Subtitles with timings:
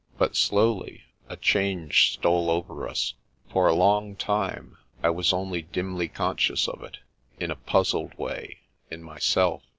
[0.17, 3.13] But slowly a change stole over us.
[3.51, 6.97] For a long time I was only dimly conscious of it,
[7.39, 9.61] in a puzzl^ way, in myself.